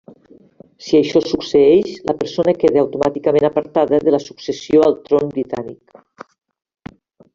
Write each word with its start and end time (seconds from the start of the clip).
Si 0.85 0.95
això 0.99 1.21
succeeix, 1.31 1.91
la 2.11 2.15
persona 2.23 2.55
queda 2.63 2.81
automàticament 2.85 3.47
apartada 3.51 4.01
de 4.07 4.15
la 4.17 4.23
successió 4.27 4.85
al 4.89 4.97
tron 5.11 5.33
britànic. 5.37 6.01